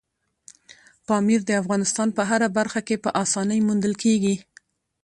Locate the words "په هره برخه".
2.17-2.81